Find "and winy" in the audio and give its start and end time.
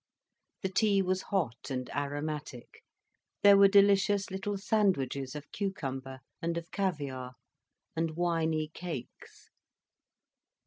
7.95-8.69